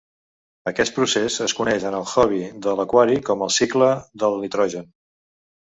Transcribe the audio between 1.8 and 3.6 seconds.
en el hobby de l'aquari com el